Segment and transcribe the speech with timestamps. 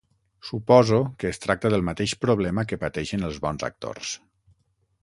[0.51, 4.17] Suposo que es tracta del mateix problema que pateixen els bons actors.